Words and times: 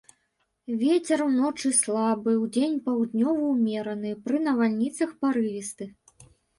Вецер 0.83 1.19
уночы 1.27 1.69
слабы, 1.81 2.31
удзень 2.43 2.81
паўднёвы 2.87 3.45
ўмераны, 3.53 4.19
пры 4.27 4.37
навальніцах 4.51 5.09
парывісты. 5.25 5.85